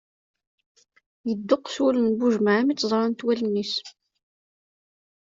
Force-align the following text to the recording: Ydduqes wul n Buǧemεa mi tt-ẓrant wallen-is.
Ydduqes 1.31 1.75
wul 1.81 1.97
n 2.01 2.07
Buǧemεa 2.17 2.61
mi 2.65 2.73
tt-ẓrant 2.75 3.25
wallen-is. 3.25 3.73